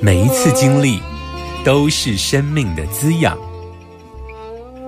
[0.00, 1.00] 每一次经历
[1.64, 3.36] 都是生命的滋养。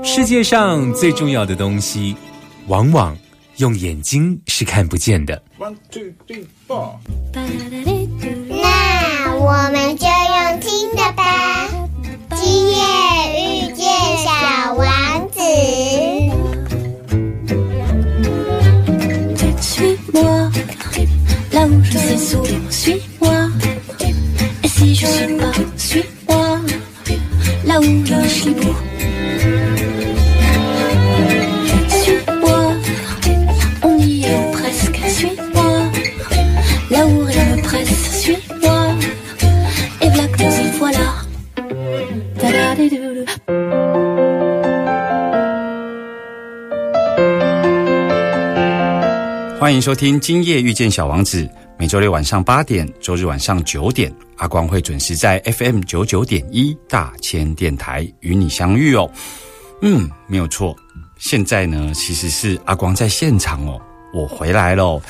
[0.05, 2.17] 世界上最重要的东西，
[2.67, 3.17] 往往
[3.57, 5.43] 用眼睛是看不见的。
[5.59, 6.93] One two three four。
[7.33, 11.38] 那我们就用听的吧。
[49.89, 51.44] 收听《今夜遇见小王子》，
[51.78, 59.11] 每周六晚上八点，周日晚上九点，阿光会准时在 FM 九九点一大千电台与你相遇哦。
[59.80, 60.77] 嗯，没有错，
[61.17, 63.80] 现在呢其实是阿光在现场哦，
[64.12, 65.00] 我回来喽。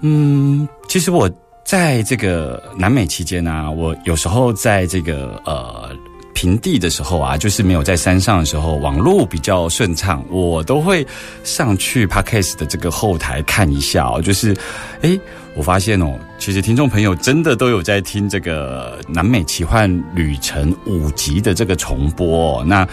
[0.00, 1.28] 嗯，其实我
[1.64, 5.90] 在这个南美期间呢、我有时候在这个呃。
[6.34, 11.06] 平地的时候啊，就是没有在山上的时候，网络比较顺畅，我都会
[11.44, 14.20] 上去 Podcast 的这个后台看一下哦。
[14.20, 14.54] 就是，
[15.00, 15.18] 诶，
[15.54, 22.64] 我发现哦，其实听众朋友真的都有在听这个《南美奇幻旅程》五集的这个重播、哦。
[22.66, 22.86] 那，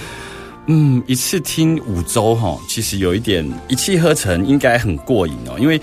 [0.67, 5.57] 嗯，一次听五周哈、其实有一点一气呵成，应该很过瘾哦。
[5.59, 5.81] 因为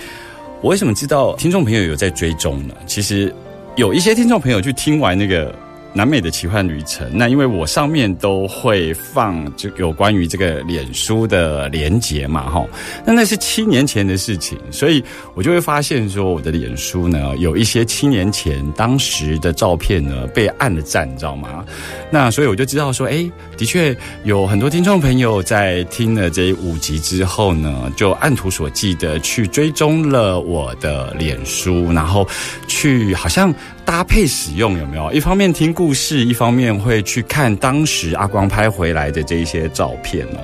[0.63, 2.75] 我为什么知道听众朋友有在追踪呢？
[2.87, 3.35] 其实
[3.77, 5.55] 有一些听众朋友去听完那个。
[5.95, 12.65] 南美的奇幻旅程，那因为我上面都会放就有关于这个脸书的连结嘛，哈，
[13.05, 15.03] 那那是七年前的事情，所以
[15.35, 21.65] 我就会发现说我的脸书呢有一些七年前当时的照片呢被按了赞，你知道吗？
[22.11, 32.29] 那所以我就知道说，哎，的确有很多听众朋友在听了这五集之后呢，就按图索骥的去追踪了我的脸书，然后
[32.69, 33.53] 去好像。
[33.89, 35.11] 搭配使用有没有？
[35.13, 40.39] 一方面听故事，一方面会去看当时阿光拍回来的这一些照片哦。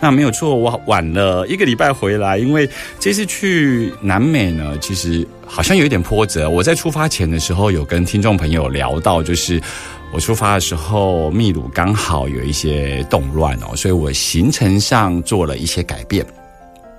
[0.00, 2.66] 那没有错，我晚了一个礼拜回来，因为
[2.98, 6.48] 这次去南美呢，其实好像有一点波折。
[6.48, 9.60] 我在出发前的时候有跟听众朋友聊到，就是
[10.10, 16.24] 我出发的时候，秘鲁刚好有一些动乱哦，所以我行程上做了一些改变。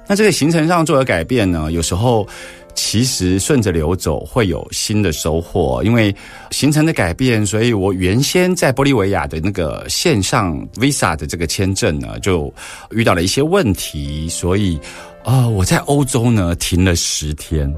[0.06, 2.28] 那这个行程上做的改变呢，有时候。
[2.76, 6.14] 其实顺着流走会有新的收获，因为
[6.52, 12.54] 行程的改变，所以我原先在玻利维亚的那个线上 Visa 的这个签证呢，就
[12.92, 14.80] 遇到了一些问题，所以
[15.24, 17.72] 啊、我在欧洲呢停了十天。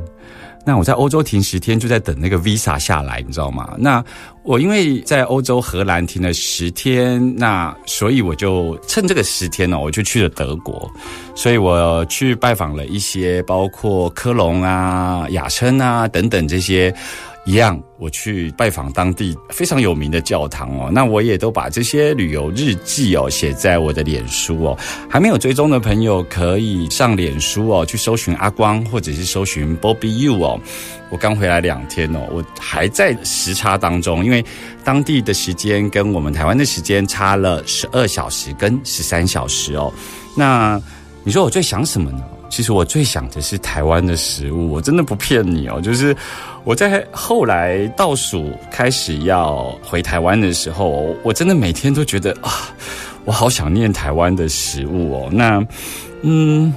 [0.66, 3.74] 那我在欧洲停十天，就在等那个 Visa 下来，你知道吗？
[3.78, 4.03] 那
[4.44, 10.90] 我因为在欧洲荷兰停了十天，那所以我就趁这个十天呢，我就去了德国，
[11.35, 16.94] 所以我去拜访了一些包括科隆啊、雅琛啊等等这些。
[17.45, 20.89] 一样，我去拜访当地非常有名的教堂哦。
[20.91, 24.77] 那我也都把这些旅游日记哦写在我的脸书哦。
[25.09, 30.59] 还没有追踪的朋友可以上脸书哦，去搜寻阿光，或者是搜寻 Bobby U 哦。
[31.09, 34.43] 我刚回来两天哦，我还在时差当中，因为
[34.84, 39.93] 当地的时间跟我们台湾的时间差了十二小时跟十三小时哦。
[40.37, 40.81] 那
[41.25, 42.23] 你说我最想什么呢？
[42.53, 46.16] 其实我最想的是台湾的食物，我真的不骗你哦，就是
[46.64, 52.70] 我在后来倒数开始要回台湾的时候，我真的每天都觉得啊，
[53.26, 55.29] 我好想念台湾的食物哦。
[55.32, 55.66] 那
[56.22, 56.72] 嗯，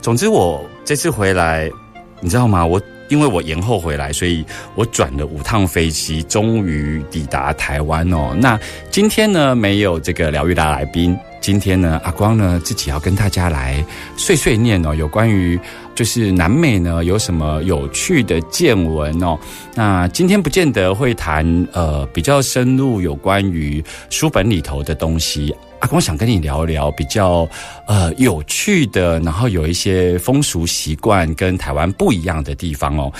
[0.00, 1.70] 总之我这次回来，
[2.20, 2.64] 你知道吗？
[2.64, 4.42] 我因为我延后回来，所以
[4.74, 8.34] 我转了五趟飞机，终于抵达台湾哦。
[8.38, 8.58] 那
[8.90, 11.14] 今天呢，没有这个疗愈的来宾。
[11.40, 13.84] 今天呢，阿光呢自己要跟大家来
[14.16, 15.58] 碎碎念哦，有关于
[15.94, 19.38] 就是南美呢有什么有趣的见闻哦。
[19.74, 25.54] 那今天不见得会谈呃比较深入有关于书本里头的东西。
[25.80, 27.48] 阿光想跟你聊一聊比较
[27.86, 33.12] 呃有趣的，然后有一些风俗习惯跟台湾不一样的地方哦。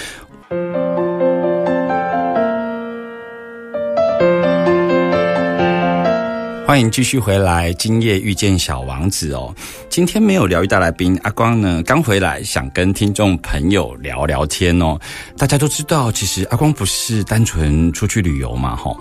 [6.70, 9.52] 欢迎继续回来，今夜遇见小王子哦。
[9.88, 14.96] 今天没有疗愈大来宾阿光呢，刚回来，想跟听众朋友聊聊天哦。
[15.36, 18.96] 大家都知道，其实阿光不是单纯出去旅游嘛，吼，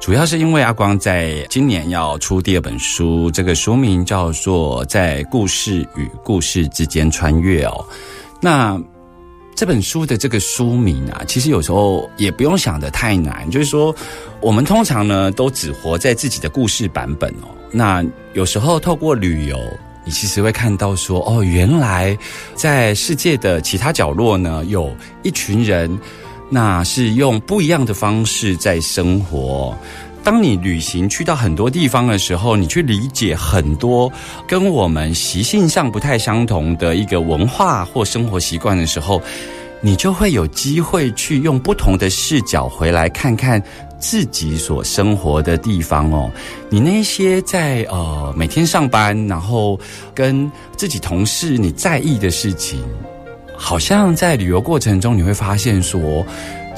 [0.00, 7.84] 主要是因为阿光在今年要出第二本书，这个书名叫做《在故事与故事之间穿越》哦。
[8.40, 8.80] 那
[9.60, 13.94] 这本书的这个书名啊，其实有时候也不用想的太难，就是说，
[14.40, 17.52] 我们通常呢都只活在自己的故事版本哦。
[17.70, 18.02] 那
[18.32, 19.60] 有时候透过旅游，
[20.02, 22.16] 你其实会看到说，哦，原来
[22.54, 26.00] 在世界的其他角落呢，有一群人，
[26.48, 29.76] 那是用不一样的方式在生活。
[30.22, 34.12] 当你旅行去到很多地方的时候，你去理解很多
[34.46, 39.20] 跟我们习性上不太相同的一个文化或生活习惯的时候，
[39.80, 43.60] 你就会有机会去用不同的视角回来看看
[43.98, 46.30] 自己所生活的地方哦。
[46.68, 49.80] 你那些在呃每天上班，然后
[50.14, 52.84] 跟自己同事你在意的事情，
[53.56, 56.24] 好像在旅游过程中你会发现说。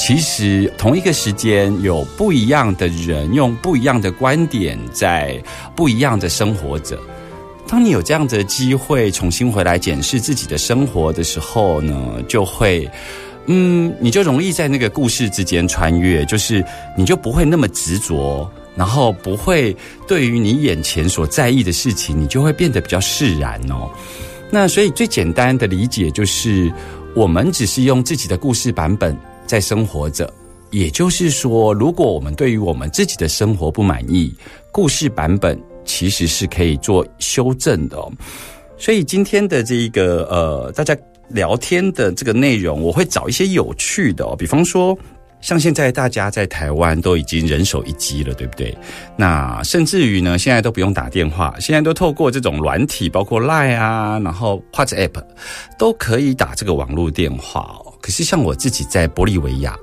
[0.04, 5.40] 其实同一个时间，有不一样的人用不一样的观点，在
[5.76, 6.98] 不一样的生活着。
[7.68, 12.90] 当你有这样的机会重新回来检视自己的生活的时候呢，就会，
[13.46, 16.64] 嗯，你就容易在那个故事之间穿越，就是
[16.98, 19.74] 你就不会那么执着，然后不会
[20.08, 23.88] 对于你眼前所在意的事情，你就会变得比较释然哦。
[24.50, 26.72] 那所以最简单的理解就是，
[27.14, 29.16] 我们只是用自己的故事版本。
[29.52, 30.32] 在生活着，
[30.70, 34.34] 也就是说，如果我们对于我们自己的生活不满意，
[34.70, 37.98] 故事版本其实是可以做修正的。
[37.98, 38.10] 哦
[38.78, 40.96] 所以今天的这一个呃，大家
[41.28, 44.98] 聊天的这个内容，我会找一些有趣的，比方说，
[45.42, 48.76] 像现在大家在台湾都已经人手一机了，对不对？
[49.16, 55.22] 那甚至于呢，现在都不用打电话，现在都透过这种软体，包括 Line 啊，然后 WhatsApp
[55.78, 57.91] 都可以打这个网络电话哦。
[58.02, 59.74] 可是像我自己在玻利维亚，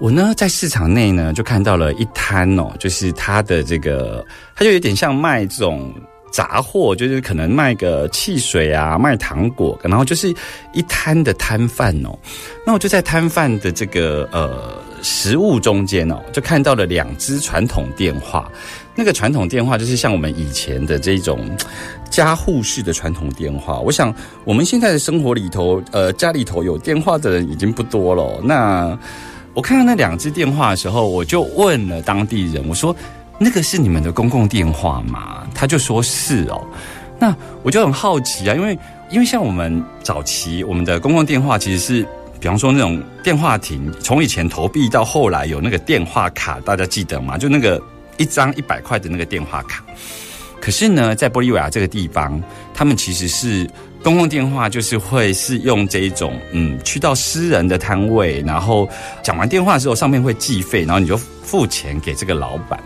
[0.00, 4.26] 我呢在市场内呢就看到了一摊哦，就是它的这个，
[4.56, 5.94] 它就有点像卖这种
[6.32, 10.34] 杂货，就是可能卖个汽水啊，卖糖果，然后就是
[10.72, 12.18] 一摊的摊贩哦。
[12.66, 18.50] 那我就在摊贩的这个呃食物中间哦，就看到了两只传统电话。
[18.94, 21.50] 那个传统电话就是像我们以前的这种
[22.10, 23.80] 家户式的传统电话。
[23.80, 28.38] 我想我们现在的生活里头，呃，家里头有电话的人已经不多了。
[28.44, 28.98] 那
[29.54, 32.94] 我看到那两只电话的时候，我就问了当地人，我说
[33.40, 36.62] ：“那个是你们的公共电话吗？”他就说是哦。
[37.18, 38.78] 那我就很好奇啊，因为
[39.10, 42.06] 因为像我们早期我们的公共电话其实是，
[42.38, 47.38] 比方说那种电话亭，从以前投币到后来有那个电话卡，大家记得吗？
[47.38, 47.82] 就那个。
[48.22, 49.82] 一张一百块的那个电话卡，
[50.60, 52.40] 可是呢，在玻利维亚这个地方，
[52.72, 53.68] 他们其实是
[54.00, 58.88] 公共电话，就是会是用这一种，嗯，去到私人的摊位，然后
[59.24, 62.80] 讲完电话之后，上面会计费，然后你就付钱给这个老板。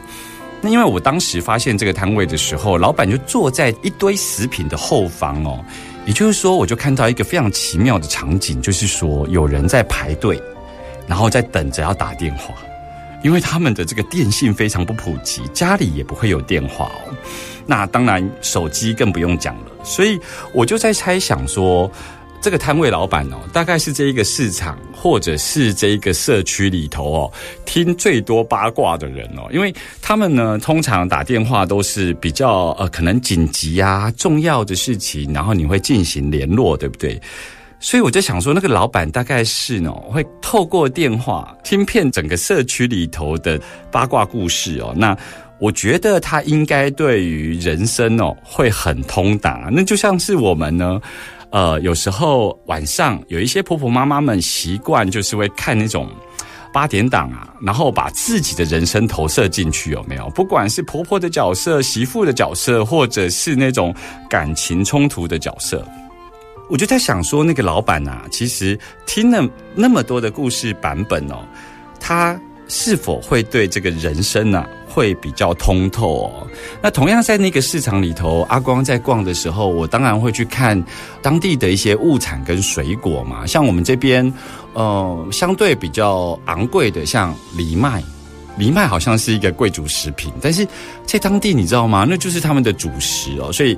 [0.62, 5.62] 那因为我当时发现这个摊位的时候，老板就坐在一堆食品的后方哦，
[6.06, 10.40] 也就是说，我就看到一个非常奇妙的场景，就是说有人在排队，
[11.06, 12.54] 然后在等着要打电话。
[13.26, 17.12] 因为他们的这个电信非常不普及，家里也不会有电话哦。
[17.66, 19.72] 那当然，手机更不用讲了。
[19.82, 20.16] 所以
[20.54, 21.90] 我就在猜想说，
[22.40, 27.32] 这个摊位老板哦，大概是这一个市场或者是这一个社区里头哦，
[27.64, 29.48] 听最多八卦的人哦。
[29.52, 37.20] 因为他们呢，通常打电话都是比较呃，可能紧急啊、重要的事情，然后你会进行联络，对不对？
[37.78, 43.60] 所以我就想说，那个老板大概是呢，会透过电话听遍整个社区里头的
[43.92, 44.94] 八卦故事哦。
[44.96, 45.16] 那
[45.58, 49.68] 我觉得他应该对于人生哦会很通达。
[49.70, 51.00] 那就像是我们呢，
[51.50, 56.10] 呃，有时候晚上有一些婆婆妈妈们习惯就是会看那种
[56.72, 60.28] 八点档啊，然后把自己的人生投射进去，有没有？
[60.30, 63.94] 不管是婆婆的角色、媳妇的角色，或者是那种
[64.28, 65.86] 感情冲突的角色。
[66.68, 71.36] 我就在想说，那个老板啊，其实听了那么多的故事版本哦，
[72.00, 76.46] 他是否会对这个人生啊，会比较通透哦？
[76.82, 80.82] 那同样在那个市场里头，阿光在逛的时候，我当然会去看
[81.22, 84.32] 当地的一些物产跟水果嘛，像我们这边，
[84.72, 88.02] 呃，相对比较昂贵的，像藜麦。
[88.58, 90.66] 藜麦好像是一个贵族食品，但是
[91.04, 92.06] 在当地你知道吗？
[92.08, 93.76] 那就是他们的主食哦，所以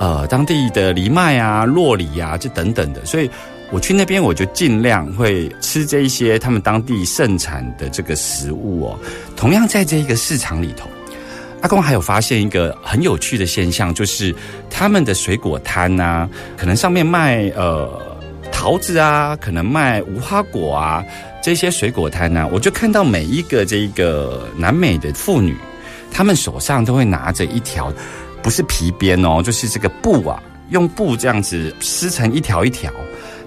[0.00, 3.30] 呃，当地的藜麦啊、洛梨啊，这等等的，所以
[3.70, 8.98] 我去那边我就尽量会吃这一些他们当地盛产的这个食物哦。
[9.36, 10.88] 同样在这一个市场里头，
[11.60, 14.34] 阿公还有发现一个很有趣的现象，就是
[14.70, 16.26] 他们的水果摊呐，
[16.56, 17.86] 可能上面卖呃
[18.50, 21.04] 桃子啊，可能卖无花果啊。
[21.42, 25.54] 这些水果摊呢，我就看到每一个这一个南美的妇女，
[26.10, 27.92] 她们手上都会拿着一条，
[28.42, 32.92] 不是皮鞭哦，就是这个布啊，用布这样子撕成一条一条。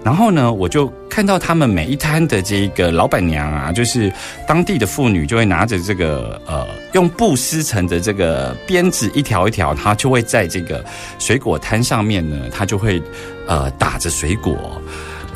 [0.04, 4.12] 然后呢，我就看到他们每一摊的这个老板娘啊，就是
[4.46, 10.84] 当地的妇女，就会拿着这个呃用布撕成的这个鞭子一条一条，她就会在这个
[11.18, 13.02] 水果摊上面呢，她就会
[13.46, 14.78] 呃打着水果。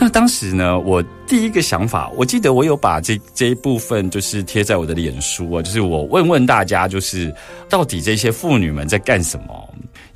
[0.00, 7.34] 那当时呢，我第一个想法，我记得我有把这这一部分就是贴在我的脸书啊，就是我问问大家，就是
[7.68, 9.67] 到底这些妇女们在干什么？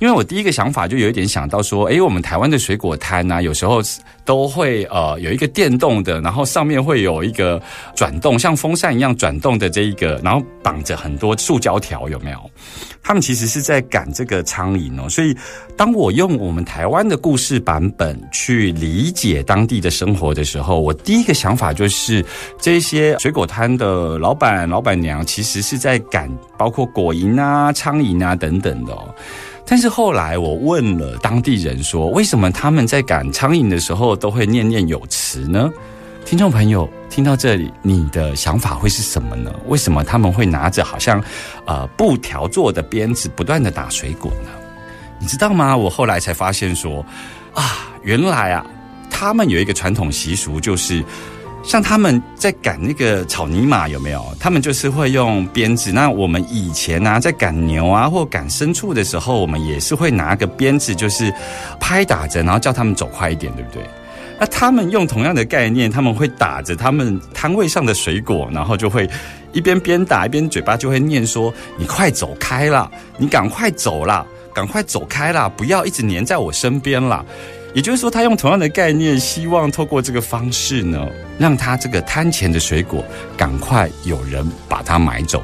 [0.03, 3.81] 因为我第一个想法就有一点想到说，诶，我们台湾的水果摊啊，有时候
[4.25, 7.61] 都会呃有一个电动的，然后上面会有一个
[7.95, 12.51] 转动，像风扇一样转动的这一个，然后绑着很多塑胶条，有没有？
[13.01, 15.07] 他们其实是在赶这个苍蝇哦。
[15.07, 15.33] 所以
[15.77, 22.25] 当我用我们台湾的故事版本去理解当地的生活的时候，我第一个想法就是
[22.59, 29.15] 这些水果摊的老板老板娘其实是在赶包括果蝇啊、苍蝇啊等等的哦。
[29.65, 35.71] 但是后来我问了当地人说，为什么他们在赶苍蝇的时候都会念念有词呢？
[36.25, 39.53] 听众朋友听到这里，你的想法会是什么呢？
[39.67, 41.23] 为什么他们会拿着好像
[41.65, 44.49] 呃布条做的鞭子不断的打水果呢？
[45.19, 45.75] 你知道吗？
[45.75, 47.05] 我后来才发现说
[47.53, 48.65] 啊，原来啊，
[49.09, 51.03] 他们有一个传统习俗就是。
[51.63, 54.23] 像他们在赶那个草泥马有没有？
[54.39, 55.91] 他们就是会用鞭子。
[55.91, 61.33] 那我们以前呢，在赶牛啊或赶牲畜的时候，我们也是会拿个鞭子，就是
[61.79, 63.81] 拍打着，然后叫他们走快一点，对不对？
[64.39, 69.09] 那他们用同样的概念，他们会打着他们摊位上的水果，然后就会
[69.53, 77.23] 一边鞭打一边嘴巴就会念说：“你快走开啦，你赶快走啦，赶快走开啦，不要一直黏在我身边啦。”
[77.73, 81.07] 也就是说，他用同样的概念，希望透过这个方式呢，
[81.39, 83.03] 让他这个贪钱的水果
[83.35, 85.43] 赶快有人把它买走，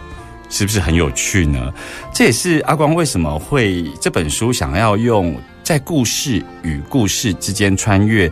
[0.50, 1.74] 是不是很有趣呢？
[2.14, 8.32] 这也是阿光为什么会这本书想要用在故事与故事之间穿越。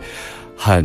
[0.60, 0.84] 很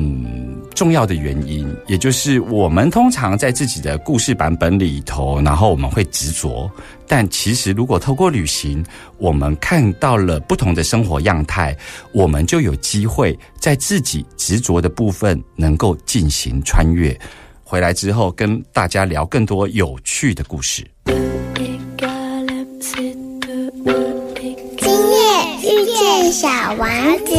[0.75, 6.69] 重要的原因，也就是我们通常在自己的故事版本里头，然后我们会执着。
[7.07, 8.85] 但其实，如果透过旅行，
[9.17, 11.75] 我们看到了不同的生活样态，
[12.11, 17.19] 我们就有机会在自己执着的部分能够进行穿越。
[17.63, 20.87] 回来之后，跟大家聊更多有趣的故事。
[24.77, 25.17] 今夜
[25.63, 26.87] 遇见小王
[27.25, 27.33] 子，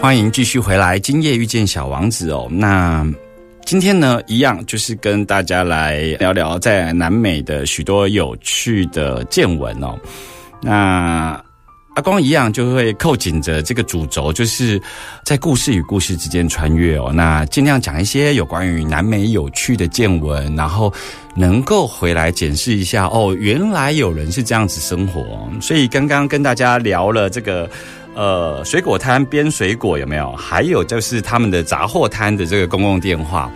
[0.00, 2.46] 欢迎继续回来今夜遇见小王子哦。
[2.50, 3.04] 那
[3.66, 9.98] 今天呢，一样就是跟大家来聊聊在南美的许多有趣的见闻哦。
[10.62, 11.42] 那
[11.96, 14.80] 阿光一样就会扣紧着这个主轴，就是
[15.24, 17.10] 在故事与故事之间穿越哦。
[17.12, 20.92] 那尽量讲一些有关于南美有趣的见闻，然后
[21.34, 25.26] 能够回来检视一下哦，原来有人是这样子生活。
[25.60, 27.68] 所以刚刚跟大家聊了这个
[28.16, 30.32] 呃水果摊编水果有没有？
[30.32, 33.48] 还有就是他们的杂货摊的这个公共电话。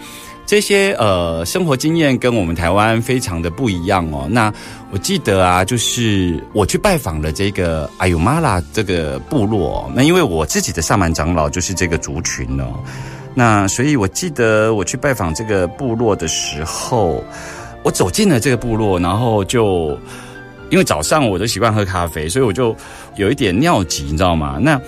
[0.47, 4.27] 这些呃生活经验跟我们台湾非常的不一样哦。
[4.29, 4.53] 那
[4.91, 9.89] 我记得啊，就是我去拜访了这个阿尤玛拉这个部落。
[9.95, 12.67] 那因为我自己的萨满长老就是这个族群哦。
[13.33, 17.23] 那所以我记得我去拜访这个部落的时候，
[17.85, 19.97] 我走进了这个部落，然后就
[20.71, 22.75] 因为早上我都习惯喝咖啡，所以我就
[23.17, 24.59] 有一点尿急，你知道吗？
[24.61, 24.81] 那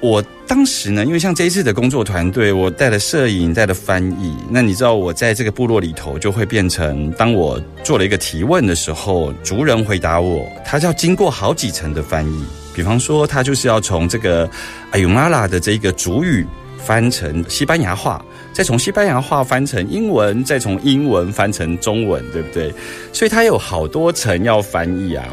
[0.00, 4.36] 我当时呢，因为像这一次的工作团队，我带了摄影，带了翻译。
[4.50, 12.44] 那你知道，我在这个部落里头，就会变成，当我做了一个提问的时候，族人回答我，他要经过好几层的翻译。
[12.74, 14.48] 比方说，他就是要从这个
[14.90, 16.44] 阿尤马拉的这一个主语
[16.84, 22.72] 翻成西班牙话，再从西班牙话翻成英文，再从英文翻成中文，对不对？
[23.12, 25.24] 所以它有好多层要翻译啊。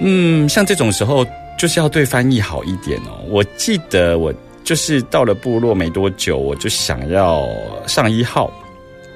[0.00, 1.26] 嗯，像这种时候。
[1.58, 3.18] 就是要对翻译好一点哦。
[3.26, 7.48] 我记得我就是到了部落没多久，我就想要
[7.88, 8.48] 上一号。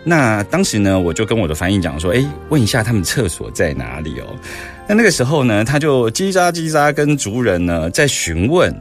[0.02, 4.26] 那当时呢，我就跟我的翻译讲说：“哎，问一下他们厕所在哪里哦。”
[4.88, 8.74] 那那个时候呢，他就叽喳叽喳跟族人呢在询问，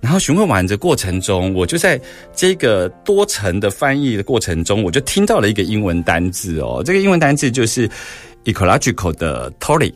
[0.00, 2.00] 然后询问完的过程中，我就在
[2.34, 6.82] 这个多层的翻译的过程中，我就听到了一个英文单字哦。
[6.84, 7.90] 这个英文单字就是
[8.44, 9.92] ecological 的 toilet。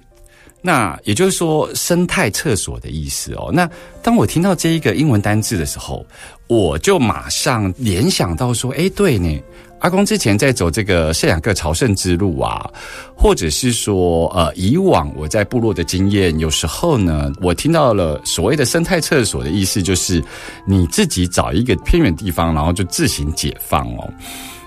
[0.64, 3.50] 那也就是说，生态厕所的意思哦。
[3.52, 3.68] 那
[4.00, 6.06] 当我听到这一个英文单字的时候，
[6.46, 9.42] 我就马上联想到说，哎，对呢，
[9.82, 12.70] 阿公之前在走这个圣雅各朝圣之路啊，
[13.16, 20.22] 或者是说，呃，以往我在部落的经验，有时候呢，我听到了所谓的生态厕所的意思，就是
[20.64, 24.08] 你自己找一个偏远地方，然后就自行解放哦。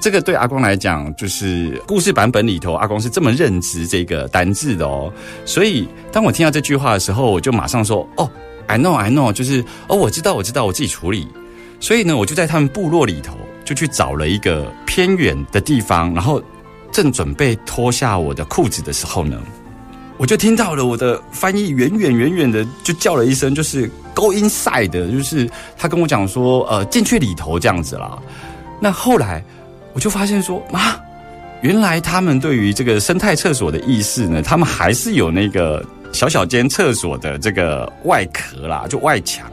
[0.02, 5.10] 这个对阿光来讲，就是故事版本里头，阿光是这么认知这个单字的哦。
[5.46, 8.30] 所以当我听到这句话的时候，我就马上说：“哦
[8.68, 11.26] ，I know, I know，就是哦，我知道，我知道，我自己处理。”
[11.80, 16.42] 所以呢，我就在他们部落里头，就去找了一个偏远的地方，然后
[16.92, 19.38] 正准备脱下我的裤子的时候呢，
[20.18, 28.18] 我就听到了我的翻译远远远远的就叫了一声，就是 “Go inside”，就是他跟我讲说：“呃，进去里头这样子啦。”
[28.80, 29.44] 那后来。
[29.96, 31.00] 我就发现说啊，
[31.62, 35.82] 原来他们对于这个生态厕所的意识呢，他们还是有那个
[36.12, 39.50] 小小间厕所的这个外壳啦，就外墙。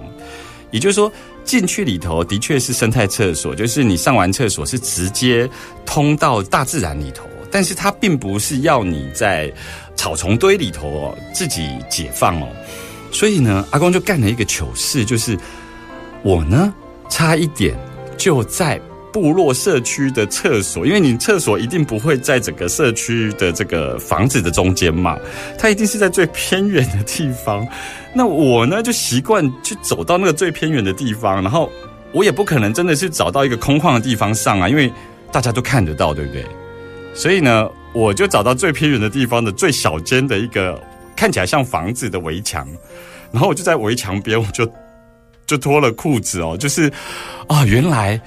[0.73, 1.09] 也就是说，
[1.45, 5.49] 进去里头的确是生态厕所，就是你上完厕所是直接
[5.85, 9.53] 通到大自然里头，但是它并不是要你在
[9.97, 12.49] 草丛堆里头哦自己解放哦。
[13.11, 15.39] 所以呢，阿公就干了一个糗事，就是
[16.23, 16.73] 我呢
[17.09, 17.77] 差一点
[18.17, 18.81] 就在。
[19.13, 25.19] 部落社区的厕所，因为你厕所一定不会在整个社区的这个房子的中间嘛，
[25.59, 27.63] 它一定是在最偏远的地方。
[28.15, 31.71] 那我呢就习惯去走到那个最偏远的地方，然后
[32.13, 34.93] 我也不可能真的是找到一个空旷的地方上啊，因为
[35.31, 36.45] 大家都看得到，对不对？
[37.15, 40.81] 所以呢，我就找到最偏远的地方的最小间的一个
[41.17, 42.67] 看起来像房子的围墙，
[43.31, 44.71] 然后我就在围墙边，我就
[45.47, 46.93] 就脱了裤子哦，就是
[47.47, 48.21] 啊，原来。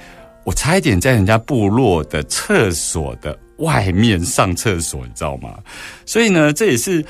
[0.44, 5.58] 我差一点在人家部落的厕所的外面上厕所，你知道吗？
[6.04, 7.04] 所以呢，这也是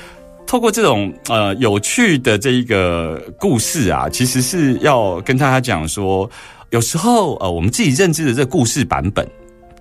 [0.47, 6.27] 透过这种呃有趣的这一个故事啊，其实是要跟大家讲说，
[6.69, 9.27] 有时候呃我们自己认知的这故事版本，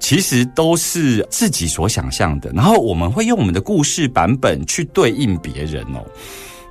[0.00, 6.04] 其实都是自己所想象的，然后我们会用我们的故事版本去对应别人哦。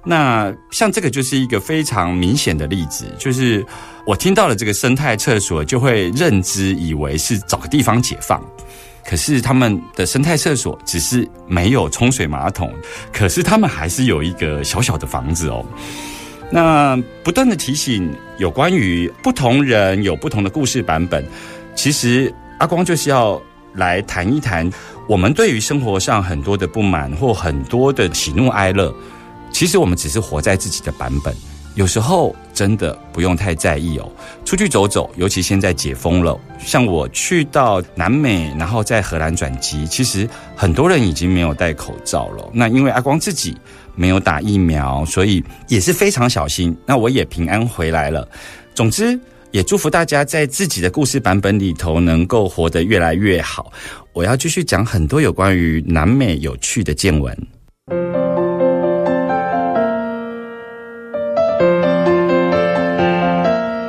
[0.08, 3.66] 那像这个就是一个非常明显的例子，就是
[4.06, 8.40] 我听到了这个生态厕所，就会认知以为是找个地方解放，
[9.08, 12.74] 可是他们的生态厕所只是没有冲水马桶，
[13.14, 15.64] 可是他们还是有一个小小的房子哦。
[16.52, 21.26] 那不断的提醒有关于不同人有不同的故事版本，
[21.76, 23.42] 其实阿光就是要
[23.74, 24.70] 来谈一谈
[25.08, 28.94] 我们对于生活上很多的不满或很多的喜怒哀乐。
[29.52, 31.34] 其实我们只是活在自己的版本，
[31.76, 34.12] 有时候真的不用太在意哦。
[34.44, 42.50] 出去走走，尤其现在解封了，像我去到南美，然后在荷兰转机，其实很多人已经没有戴口罩了。
[42.54, 43.56] 那因为阿光自己
[43.94, 46.76] 没有打疫苗，所以也是非常小心。
[46.86, 48.28] 那我也平安回来了。
[48.74, 49.20] 总之，
[49.52, 53.72] 也祝福大家在自己的故事版本里头能够活得越来越好。
[54.14, 58.35] 我要继续讲很多有关于南美有趣的见闻。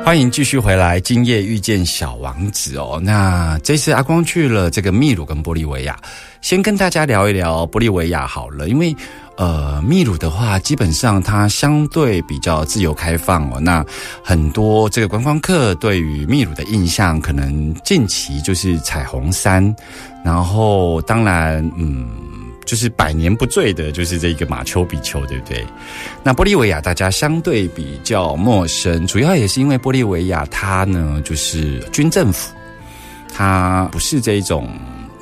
[0.07, 2.97] 欢迎继续回来，今夜遇见小王子哦。
[3.03, 5.99] 那这次阿光去了这个秘鲁跟玻利维亚，
[6.39, 8.69] 先跟大家聊一聊玻利维亚好了。
[8.69, 8.95] 因为
[9.35, 13.59] 呃，秘鲁的话，基本上它相对比较自由开放哦。
[13.59, 13.85] 那
[14.23, 19.75] 很多这个观光客对于秘鲁的印象，可能近期就是彩虹山，
[20.23, 22.07] 然后当然嗯。
[22.67, 25.65] 就是百年不醉的，就是这个马丘比丘，对不对？
[26.21, 32.53] 那玻利维亚大家相对比较陌生，主要也是因为玻利维亚它呢就是军政府，
[33.33, 34.69] 它不是这种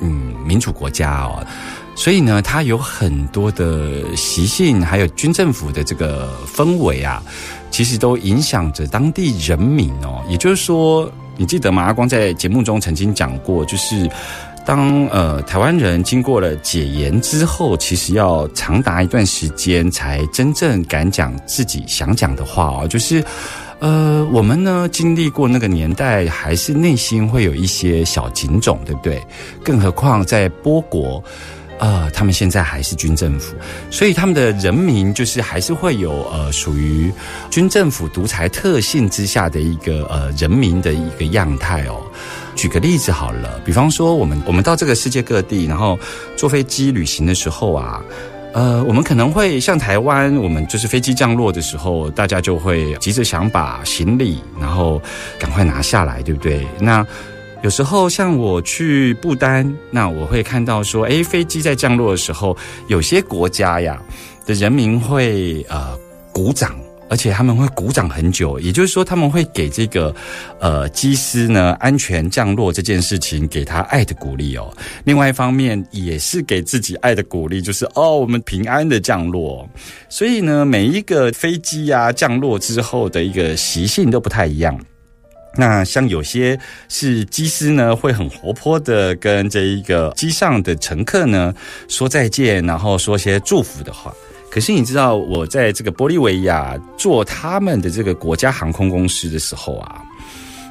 [0.00, 1.46] 嗯民主国家哦。
[1.94, 7.22] 所以呢，它有很多的习性，还有军政府的这个氛围啊，
[7.70, 10.22] 其实都影响着当地人民哦。
[10.28, 11.84] 也就是说，你记得吗？
[11.84, 14.06] 阿光在节目中曾经讲过，就是
[14.66, 23.24] 当呃台湾人经过了解严之后，其实要长达一段时间才真正敢讲自己想讲的话哦，就是。
[23.78, 29.22] 呃，我们呢经历过那个年代，还是内心会有一些小警种，对不对？
[29.62, 31.22] 更何况在波国，
[31.78, 33.54] 呃，他们现在还是军政府，
[33.90, 37.12] 所以他们的人民就是还是会有呃属于
[37.50, 42.00] 军政府独裁特性之下的一个呃人民的一个样态哦。
[42.56, 45.96] 举个例子好了，比方说我们我们到这个世界各地，然后
[46.36, 48.02] 坐飞机旅行的时候啊。
[48.52, 54.98] 呃，我们可能会像台湾，我们就是飞机降落的时候，大家就会急着想把行李，然后
[55.38, 56.66] 赶快拿下来，对不对？
[56.80, 57.06] 那
[57.62, 64.00] 有时候像我去不丹，那我会看到说，哎，飞机在降落的时候，有些国家呀
[64.46, 65.94] 的人民会呃
[66.32, 66.74] 鼓掌。
[67.08, 70.14] 而且他们会鼓掌很久，也就是说他们会给这个
[70.58, 74.74] 呃机师呢安全降落这件事情给他爱的鼓励哦。
[75.04, 79.68] 另外一方面也是给自己爱的鼓励，就是哦我们平安的降落。
[80.08, 84.78] 所以呢每一个飞机呀降落之后的一个习性都不太一样。
[85.58, 91.54] 那像有些是机师呢会很活泼的跟这一个机上的乘客呢
[91.88, 94.12] 说再见，然后说些祝福的话。
[94.56, 100.00] 可是你知道，我在这个玻利维亚做他们的这个国家航空公司的时候啊，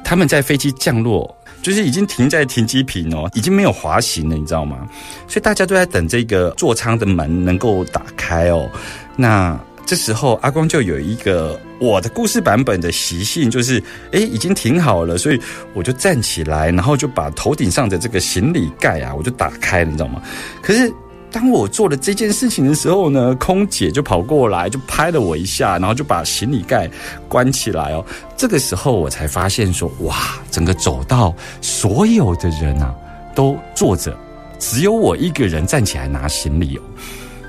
[0.04, 4.88] 他们在飞机降落，就是已经停在停机坪哦，已经没有滑行了，你知道吗？
[5.28, 8.68] 所以大家都在等这个座舱的门能够打开哦。
[9.14, 15.40] 那这时候阿光就有一个我的故事版本的习性，就是诶已经停好了，所以
[15.74, 20.20] 我就站起来，然后就把头顶上的这个行李盖啊，我就打开了，你知道吗？
[20.60, 20.92] 可是。
[21.36, 26.90] 当我做了这件事情的时候呢，空姐就跑过来，就拍了我一下，然后就把行李盖
[27.28, 28.02] 关起来哦。
[28.38, 30.16] 这个时候我才发现说，哇，
[30.50, 32.94] 整个走道所有的人啊
[33.34, 34.16] 都坐着，
[34.58, 36.80] 只有我一个人站起来拿行李哦。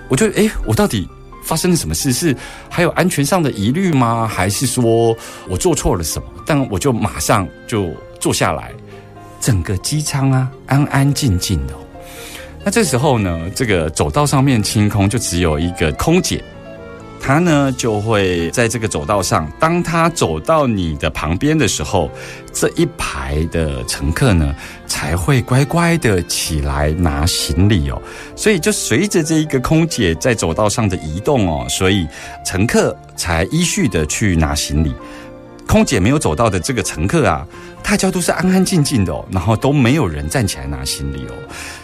[0.10, 1.08] 我就哎，我到底
[1.46, 2.12] 发生了什么事？
[2.12, 2.36] 是
[2.70, 4.28] 还有安全上的疑虑吗？
[4.28, 5.16] 还是说
[5.48, 6.28] 我做错了什么？
[6.46, 8.74] 但我就马上就坐下来，
[9.40, 11.74] 整个机舱啊安安静静的。
[12.68, 16.44] 那这时候呢，这个走道上面清空，就只有一个空姐，
[17.18, 19.50] 她呢就会在这个走道上。
[19.58, 22.12] 当她走到你的旁边的时候，
[22.52, 24.54] 这一排的乘客呢
[24.86, 28.02] 才会乖乖的起来拿行李哦。
[28.36, 32.06] 所以就随着这一个空姐在走道上的移动哦，所以
[32.46, 34.94] 乘客才依序的去拿行李。
[35.66, 37.48] 空姐没有走到的这个乘客啊，
[37.90, 41.34] 大家都是安安静静的哦，然后都没有人站起来拿行李哦。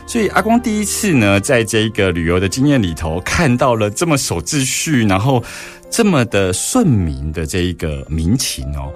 [0.05, 5.41] 所以阿光第一次呢，在这个旅游的经验里头，看到了这么守秩序，然后
[5.89, 8.91] 这么的顺民的这一个民情哦。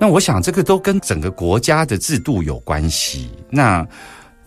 [0.00, 3.30] 那我想，这个都跟整个国家的制度有关系。
[3.50, 3.86] 那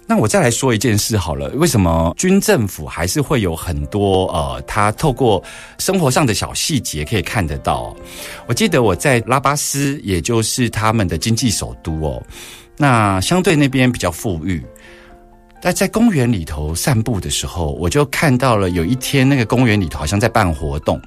[0.10, 5.41] 那我再来说一件事好了，为什么军政府还是会有很多呃，他透过
[5.78, 7.95] 生活上的小细节可以看得到？
[8.48, 12.24] 我记得我在拉巴斯，也就是他们的经济首都哦，
[12.76, 14.65] 那相对那边比较富裕。
[15.62, 21.00] 但在公园里头散步的时候，我就看到了有一天那个公园里头好像在办活动，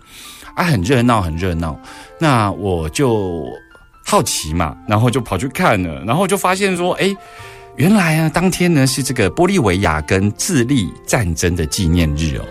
[0.54, 1.76] 啊，很热闹，很热闹。
[2.20, 3.44] 那我就
[4.06, 7.12] 好奇嘛，然后就跑去看了，然后就发现说，哎，
[7.76, 12.44] 原来啊，当天呢是这个玻利维亚跟智利战争的纪念日哦。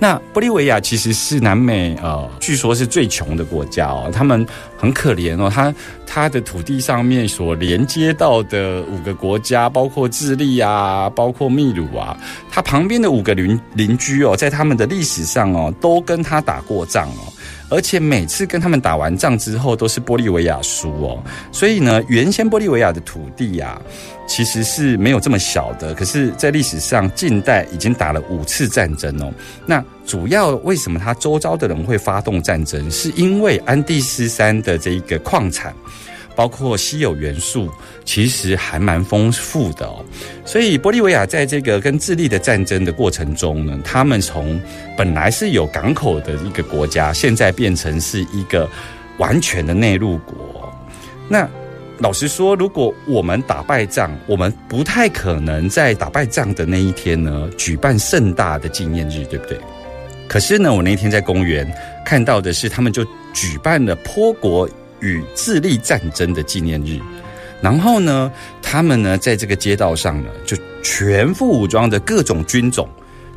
[0.00, 5.74] 那玻利维亚其实是南美呃，据说是最穷的国家哦，他们很可怜哦，他
[6.06, 12.16] 他的土地上面所连接到的五个国家，包括智利啊，包括秘鲁啊，
[12.48, 17.32] 他旁边的五个邻邻居哦，在他们的历史上哦，都跟他打过仗哦。
[17.68, 21.22] 而且每次跟他们打完仗之后，都是玻利维亚输哦。
[21.52, 23.80] 所以呢，原先玻利维亚的土地呀，
[24.26, 25.94] 其实是没有这么小的。
[25.94, 29.32] 可是，在历史上，近代已经打了五次战争哦。
[29.66, 32.90] 那主要为什么他周遭的人会发动战争？
[32.90, 35.74] 是因为安第斯山的这一个矿产。
[36.38, 37.68] 包括稀有元素，
[38.04, 40.04] 其实还蛮丰富的哦。
[40.44, 44.60] 所以，玻利维亚在这个跟智利的战争的过程中呢，他们从
[44.96, 48.70] 本来是有港口的一个国家，现在变成是一个
[49.18, 50.72] 完全的内陆国。
[51.28, 51.48] 那
[51.98, 59.58] 老实说，如果我们打败仗，我们不太可能在打败仗的那一天呢，举办盛大的纪念日，对不对？
[60.28, 61.68] 可是呢，我那天在公园
[62.06, 64.70] 看到的是，他们就举办了坡国。
[65.00, 66.98] 与智利战争的纪念日，
[67.60, 68.30] 然后呢，
[68.62, 72.88] 他们呢在这个街道上呢，就全副武装的各种军种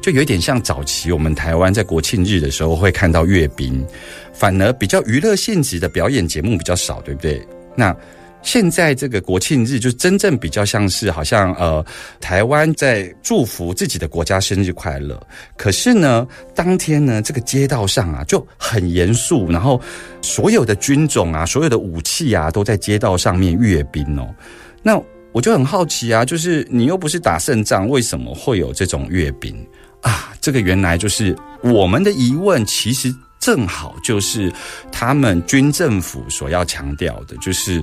[0.01, 3.85] 就有点像早期我们台湾在国庆日的时候会看到阅兵，
[4.33, 7.45] 反而比较娱乐性质的表演节目比较少，对不对？
[7.75, 7.95] 那
[8.43, 11.85] 现在这个国庆日就真正比较像是好像呃
[12.19, 15.21] 台湾在祝福自己的国家生日快乐，
[15.55, 19.79] 可是呢当天呢这个街道上啊就很严肃，然后
[20.21, 24.27] 所有的军种啊所有的武器啊都在街道上面阅兵哦。
[24.81, 24.99] 那
[25.31, 29.55] 我就很好奇啊，就是你又不是打胜仗，为什么会有这种阅兵
[30.01, 30.33] 啊？
[30.41, 34.51] 这个原来就是我们的疑问，其实正好就是
[34.91, 37.81] 他们军政府所要强调的，就是。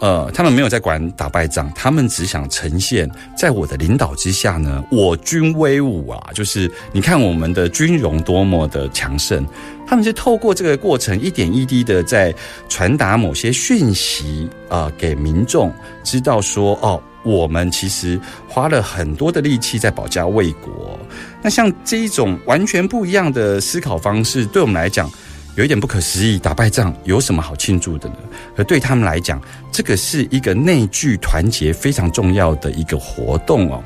[0.00, 6.30] 呃，他们没有在管打败仗，他们只想呈现在我的领导之下呢，我军威武啊！
[6.32, 9.44] 就是你看我们的军容多么的强盛，
[9.88, 12.32] 他们是透过这个过程一点一滴的在
[12.68, 15.72] 传达某些讯息啊，给民众
[16.04, 20.96] 知道说，哦，我们其实花了很多的力气在保家卫国。
[21.42, 25.10] 那像这一种完全不一样的思考方式，对我们来讲。
[25.58, 28.14] 有一点不可思议，打败仗有什么好庆祝的呢？
[28.56, 29.42] 而对他们来讲，
[29.72, 33.82] 这个是一个内聚团结非常重要的一个活动哦。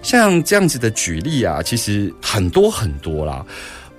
[0.00, 3.44] 像这样子的举例啊，其实很多很多啦。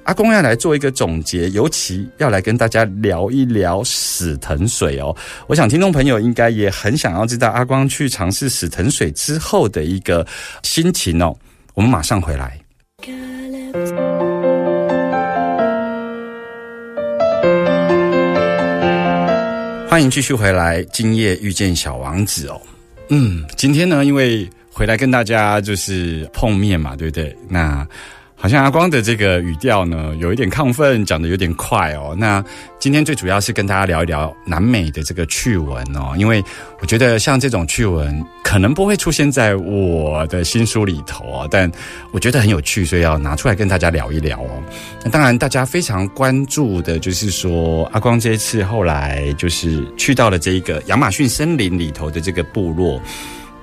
[0.06, 5.16] 阿公要来做一个总结，尤其要来跟大家聊一聊死藤水哦。
[5.46, 10.26] 我想听众朋友应该也很想要知道阿光去尝试死藤水之后的一个
[10.64, 11.38] 心情哦。
[11.76, 12.63] 我们马上回来。
[19.94, 22.60] 欢迎继续回来，今夜遇见小王子哦。
[23.10, 27.38] 嗯，今天呢，因为回来跟大家就是碰面嘛，对不对？
[27.48, 27.88] 那。
[28.44, 32.14] 好像阿光的这个语调呢，有一点亢奋，讲的有点快哦。
[32.18, 32.44] 那
[32.78, 36.44] 今天最主要是跟大家聊一聊南美的这个趣闻哦，因为
[36.82, 41.72] 我觉得像这种趣闻可能不会出现在我的新书里头啊，但
[42.12, 44.62] 我觉得很有趣，所以要拿出来跟大家聊一聊哦。
[45.06, 53.02] 那当然，大家非常关注的就是说，阿光这一次后来就是去到了这一个亚马逊森林里头的这个部落，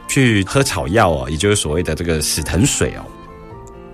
[0.09, 3.05] 去喝草药哦，也就是所谓的这个死藤水哦。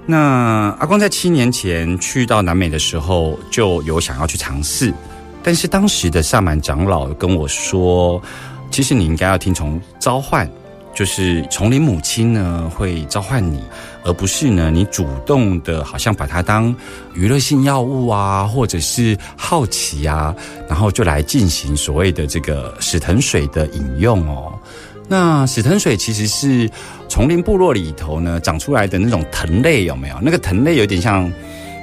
[0.08, 4.94] 那阿光在七年前去到南美的时候，就有想要去尝试，
[5.42, 8.22] 但是当时的萨满长老跟我说，
[8.70, 10.48] 其实你应该要听从召唤，
[10.94, 13.60] 就是丛林母亲呢会召唤你，
[14.04, 16.72] 而不是呢你主动的，好像把它当
[17.14, 20.32] 娱乐性药物啊，或者是好奇啊，
[20.68, 24.56] 然后就来进行所谓的这个死藤水的饮用哦。
[25.08, 26.68] 那死藤水其实是
[27.08, 30.16] 丛林部落里头呢长出来的那种藤类，有没有？
[30.20, 31.32] 那个藤类有点像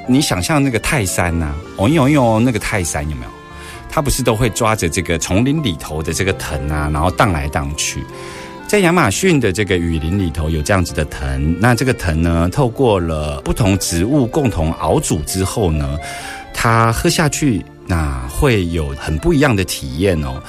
[0.08, 3.32] 你想象那个泰山呐，哦呦呦，那个泰山有没有？
[3.90, 8.04] 它不是都会抓着这个丛林里头的这个藤啊，然后荡来荡去。
[8.68, 15.98] 在亚马逊的这个雨林里头有这样子的藤，那这个藤呢，透过了不同植物共同熬煮之后呢，
[16.54, 20.42] 它喝下去，那会有很不一样的体验哦。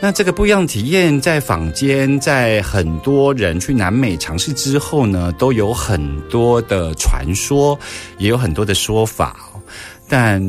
[0.00, 7.78] 那这个不一样的体验，在坊间，在很多人去南美尝试之后呢，都有很多的传说，
[8.18, 9.36] 也有很多的说法。
[10.08, 10.40] 但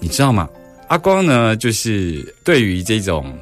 [0.00, 0.48] 你知道吗？
[0.88, 3.32] 阿光呢，就是对于这种。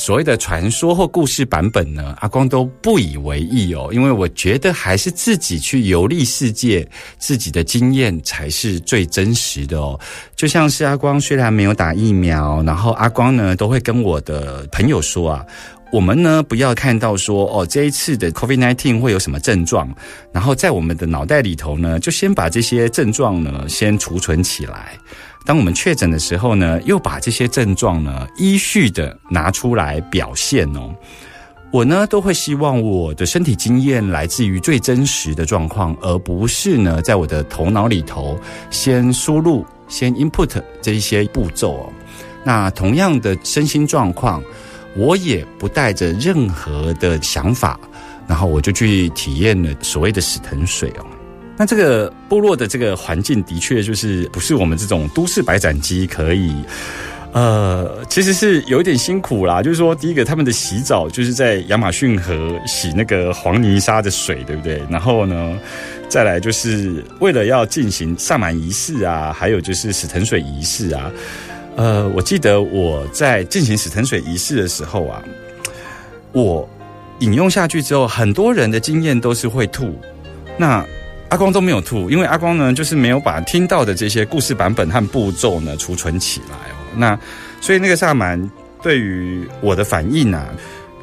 [0.00, 10.00] 所谓的传说或故事版本呢，阿光都不以为意哦，因为我觉得还是自己去游历世界，自己的经验才是最真实的哦。
[10.34, 15.44] 就像是阿光虽然没有打疫苗，然后阿光呢都会跟我的朋友说啊，
[15.92, 19.94] 我们呢不要看到说哦这一次的 COVID nineteen 会有什么症状，
[20.32, 24.98] 然后在我们的脑袋里头呢，就先把这些症状呢先储存起来。
[25.44, 30.94] 当我们确诊的时候呢，又把这些症状呢依序的拿出来表现哦。
[31.72, 38.38] 我呢都会希望我的身体经验来自于最真实的状况，而不是呢在我的头脑里头
[38.70, 41.92] 先输入、先 input 这一些步骤哦。
[42.44, 44.42] 那同样的身心状况，
[44.96, 47.78] 我也不带着任何的想法，
[48.26, 51.06] 然后我就去体验了所谓的死藤水哦。
[51.60, 56.54] 那这个部落的这个环境的确就是不是我们这种都市白斩鸡可以，
[57.32, 59.62] 呃，其实是有一点辛苦啦。
[59.62, 64.82] 就是说，第一个他们的洗澡就是在亚马逊河洗那个黄泥沙的水，对不对？
[64.88, 65.54] 然后呢，
[66.08, 71.12] 再来就是为了要进行萨满仪式啊，还有就是死藤水仪式啊。
[71.76, 75.22] 呃，我记得我在进行死藤水仪式的时候啊，
[76.32, 76.66] 我
[77.18, 79.94] 饮用下去之后，很多人的经验都是会吐。
[80.56, 80.82] 那
[81.30, 86.76] 阿光都没有吐，因为阿光呢，就是没有把听到的这些故事版本和步骤呢储存起来哦。
[86.96, 87.18] 那
[87.60, 88.50] 所以那个萨满
[88.82, 90.48] 对于我的反应啊，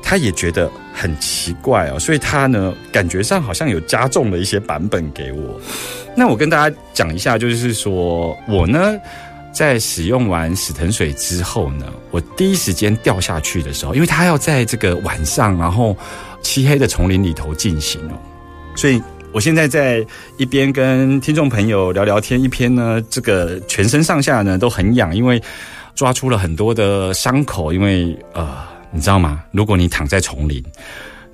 [0.02, 1.98] 他也觉得很奇怪哦。
[1.98, 5.60] 所以他呢，感觉上好像有加重了一些版本给我。
[6.16, 8.96] 那我跟大家讲一下，就是说我呢，
[9.54, 15.96] 在使用完死藤水之后呢，我第一时间掉下去的时候，因为他要在这个晚上，然后
[16.42, 18.20] 漆黑的丛林里头进行哦，
[18.76, 19.02] 所以
[19.38, 20.04] 我现在在
[20.38, 25.40] 一边跟听众朋友聊聊天，一边呢，这个全身上下呢都很痒，因为
[25.94, 28.58] 抓出了很多的伤口，因为呃，
[28.90, 29.44] 你知道吗？
[29.52, 30.64] 如果你躺在丛林。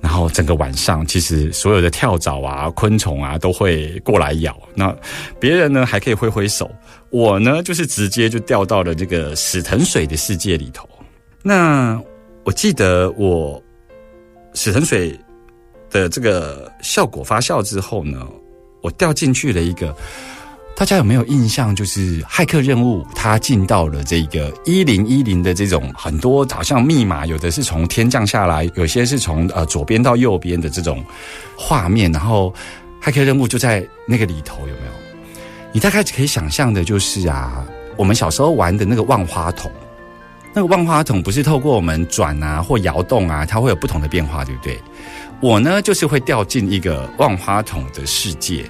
[0.02, 4.54] 然后整个晚上，其实所有的跳蚤啊、昆虫啊都会过来咬。
[4.74, 4.94] 那
[5.40, 6.70] 别人呢还可以挥挥手，
[7.08, 10.86] 我呢就是直接就掉到了这个死藤水的世界里头。
[11.42, 11.98] 那
[12.44, 13.58] 我记得我
[14.52, 15.18] 死藤水
[15.94, 18.26] 的这个效果发酵之后呢，
[18.82, 19.94] 我掉进去了一个。
[20.76, 21.72] 大家有没有印象？
[21.72, 31.00] 就是骇客任务，它进到了这个一零一零的这种很多，好像密码有的是从天降下来，有些是从呃左边到右边的这种
[31.56, 32.52] 画面，然后
[33.00, 34.92] 骇客任务就在那个里头，有没有？
[35.72, 37.64] 你大概可以想象的就是啊，
[37.96, 39.70] 我们小时候玩的那个万花筒，
[40.52, 44.76] 那个万花筒不是透过我们转啊或摇动啊，它会有不同的变化，对不对？
[45.44, 48.64] 我呢，就是会掉进一个万花筒的世界。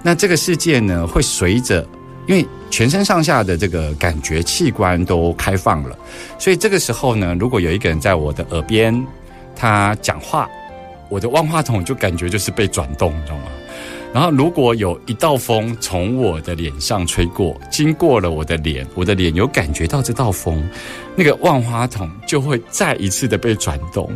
[0.00, 1.84] 那这个世界呢，会随着，
[2.28, 5.98] 因为全身上下的这个感觉器官都开放了，
[6.38, 9.04] 所以这个时候呢，如果有一个人在我的耳边，
[9.56, 10.48] 他讲话，
[11.08, 13.46] 我的万花筒就感觉就是被转动，你知道吗？
[14.12, 20.62] 然后如果有一道风从我的脸上吹过，经过了我的脸，我的脸有感觉到这道风，
[21.14, 24.10] 那个万花筒就会再一次的被转动。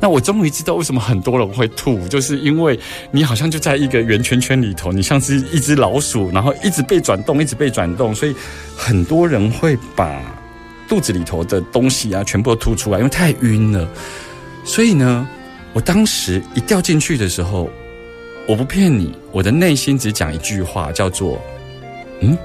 [0.00, 2.78] 那我终于知道为什么很多人会吐，就是因为
[3.12, 8.34] 你好像就在一个圆圈圈里头，你像是一只老鼠，然后一直被转动，一直被转动，所以
[8.76, 10.20] 很多人会把
[10.88, 13.88] 肚子里头的东西啊全部都吐出来，因为太晕了。
[14.64, 15.26] 所以呢，
[15.72, 17.70] 我当时一掉进去的时候，
[18.48, 21.40] 我不骗你，我的内心只讲一句话，叫做
[22.20, 22.36] “嗯，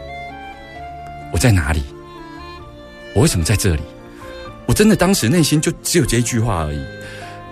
[1.32, 1.84] 我在哪里？
[3.14, 3.82] 我为什么在这里？”
[4.66, 6.82] 我真的当时内心就只有这一句话而已。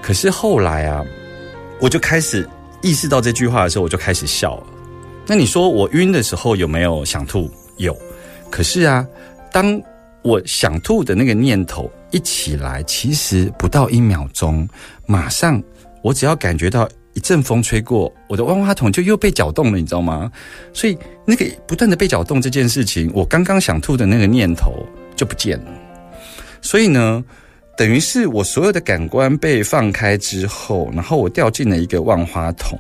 [0.01, 1.03] 可是后来啊，
[1.81, 2.47] 我就开始
[2.81, 4.63] 意识到这句话的时候，我就开始笑了。
[5.27, 7.51] 那你说我晕的时候有没有想吐？
[7.77, 7.95] 有。
[8.49, 9.05] 可是啊，
[9.51, 9.79] 当
[10.23, 14.67] 我想吐的那个念头一起来，其实不到一秒钟，
[15.05, 15.61] 马上
[16.01, 16.87] 我只要感觉到
[17.19, 20.31] 一阵风吹过，我的万花筒就又被搅动了，你知道吗？
[20.71, 24.71] 所以那个不断的被搅动这件事情，我刚刚想吐的那个念头
[25.17, 25.71] 就不见了。
[26.61, 27.21] 所以呢？
[27.77, 32.79] 等于是我所有的感官被放开之后，然后我掉进了一个万花筒。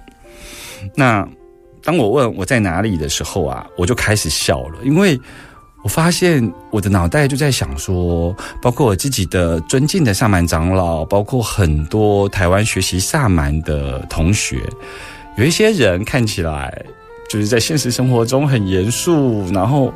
[0.95, 1.27] 那
[1.83, 5.19] 当我问我在哪里的时候啊，我就开始笑了，因为
[5.81, 14.61] 我发现我的脑袋就在想说，包括我自己的尊敬的萨满长老，包括很多台湾学习萨满的同学，
[15.37, 16.85] 有一些人看起来
[17.29, 19.93] 就是在现实生活中很严肃，然后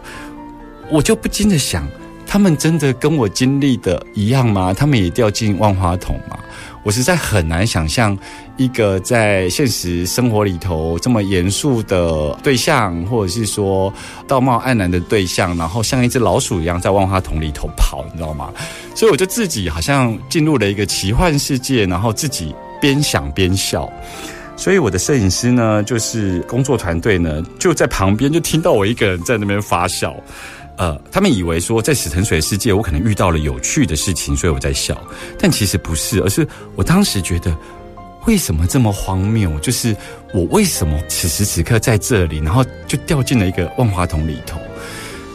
[0.90, 1.86] 我就不禁的想。
[2.26, 4.74] 他们真的跟我经历的一样吗？
[4.74, 6.40] 他们也掉进万花筒吗？
[6.84, 8.18] 我实在很难想象
[8.58, 13.92] 一个在现实生活里头这么严肃的对象，或者是说
[14.28, 18.52] 道貌岸然的对象，然后像一只老鼠一样在万花筒里头跑，你知道吗？
[18.94, 23.90] 所以我就自己好像进入了一个奇幻世界，然后自己边想边笑。
[24.56, 30.16] 所以我的摄影师呢，就是工作团队呢，就在旁边就听到我一个人在那边发笑。
[30.76, 35.00] 呃，他们以为说在死沉水世界，我可能遇到了有趣的事情，所以我在笑。
[35.38, 37.56] 但其实不是，而是我当时觉得，
[38.26, 39.60] 为什么这么荒谬？
[39.60, 39.96] 就是
[40.34, 44.60] 我为什么此时此刻在这里，然后就掉进了一个万花筒里头？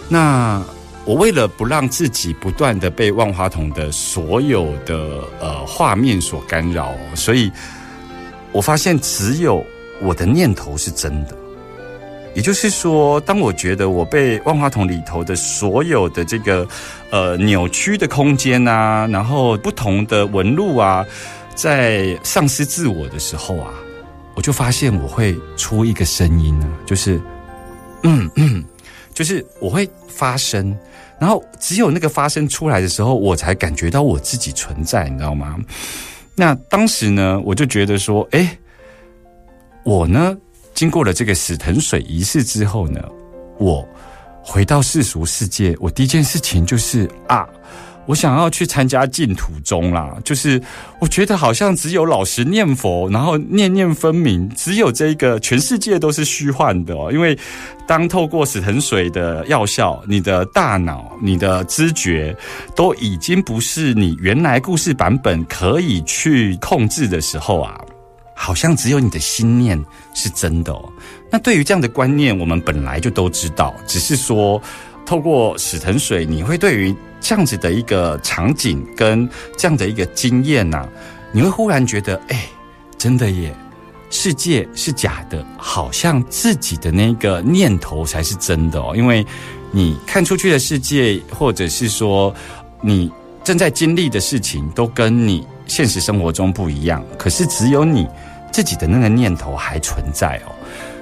[0.08, 0.60] 那
[1.04, 7.48] 我为了不让自己不断的被万花筒的所有的呃画面所干扰，所以
[8.50, 9.64] 我发现只有
[10.02, 11.37] 我的念头是真的。
[12.38, 16.64] 也就是说，当我觉得我被万花筒里头的所有的这个
[17.10, 21.04] 呃扭曲的空间啊，然后不同的纹路啊，
[21.56, 23.74] 在丧失自我的时候啊，
[24.36, 27.20] 我就发现我会出一个声音呢，就是
[28.04, 28.64] 嗯嗯，
[29.12, 30.72] 就是我会发声，
[31.18, 35.58] 然后只有那个发声出来的时候，我才感觉到我自己存在，你知道吗？
[36.36, 38.56] 那当时呢，我就觉得说，哎，
[39.82, 40.38] 我呢。
[40.74, 43.00] 经过了这个死藤水仪式之后呢，
[43.58, 43.86] 我
[44.42, 47.46] 回到世俗世界，我第一件事情就是啊，
[48.06, 50.16] 我想要去参加净土宗啦。
[50.24, 50.60] 就是
[51.00, 57.10] 我觉得好像只有老实念佛，然后念念分明，只有这个全世界都是虚幻的哦。
[57.12, 57.38] 因为
[57.86, 62.34] 当透过死藤水的药效，你的大脑、你的知觉
[62.74, 67.78] 都已经不是你原来故事版本可以去控制的时候啊。
[68.40, 69.84] 好像只有你的心念
[70.14, 70.92] 是真的哦。
[71.28, 74.62] 那对于这样的观念，我们本来就都知道，只是说
[75.04, 80.88] 透过史腾水，你会对于这样子的一个场景跟这样的一个经验呐、
[81.32, 82.46] 你会忽然觉得，哎，
[82.96, 83.52] 真的耶。
[84.10, 88.94] 世界是假的，好像自己的那个念头才是真的哦。
[88.96, 89.26] 因为
[89.70, 92.34] 你看出去的世界，或者是说
[92.80, 93.12] 你
[93.44, 97.04] 正在经历的事情，都跟你现实生活中不一样。
[97.18, 98.08] 可是只有你
[98.58, 100.50] 自己的那个念头还存在哦。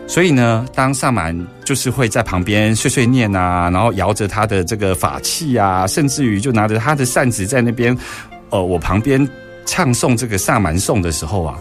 [0.07, 1.35] 所以呢，当萨满
[1.65, 7.97] 就是会在旁边碎碎念啊，然后摇着他的这个法器啊，甚至于就拿着他的扇子在那边，
[8.51, 9.27] 呃，我旁边
[9.65, 11.59] 唱诵这个萨满颂的时候啊。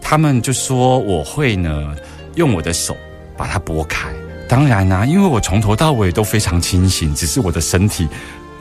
[0.00, 1.94] 他们就说我会呢，
[2.36, 2.96] 用我的手
[3.36, 4.08] 把它拨开。
[4.48, 8.08] 当然啦、因为我从头到尾都非常清醒，只是我的身体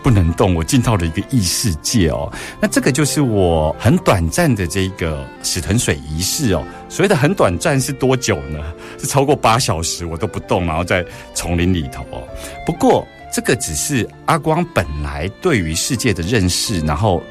[0.04, 2.32] 不能动，我进到了一个异世界哦。
[2.60, 6.64] 那这个就是我很短暂的这个史藤水仪式哦。
[6.90, 8.60] 所谓的很短暂是多久呢？
[9.00, 12.22] 是超过八小时我都不动，然后在丛林里头哦。
[12.66, 17.24] 不过这个只是阿光本来对于世界的认识，然后。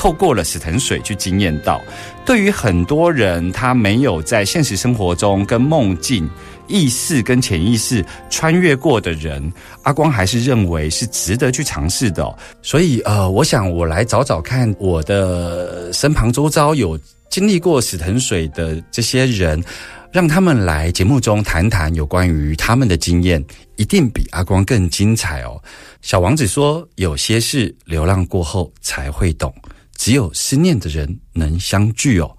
[0.00, 1.82] 透过了史藤水去经验到，
[2.24, 6.30] 对于很多人他没有在现实生活中跟梦境、
[6.68, 9.52] 意识跟潜意识穿越过的人，
[9.82, 16.98] 阿光还是认为是值得去尝试的、所以呃，我想我来找找看我的身旁周遭有
[17.30, 19.62] 经历过死藤水的这些人。
[20.10, 23.44] 让他们来节目中谈谈有关于他们的经验，
[23.76, 25.62] 一定比阿光更精彩哦。
[26.00, 29.54] 小王子说：“有些事流浪过后才会懂，
[29.96, 32.36] 只有思念的人能相聚哦。”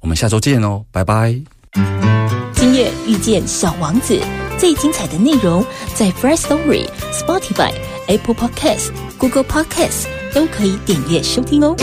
[0.00, 2.25] 我们下周见哦，拜拜。
[2.76, 4.20] 夜遇见小王子，
[4.58, 5.64] 最精彩的内容
[5.94, 7.72] 在 Free Story、Spotify、
[8.06, 10.04] Apple Podcast、Google Podcast
[10.34, 11.74] 都可以点阅收听哦。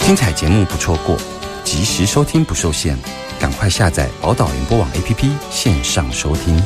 [0.00, 1.16] 精彩节目不错过，
[1.62, 2.96] 及时收听不受限，
[3.38, 6.60] 赶快下载宝岛联播网 APP 线上收听。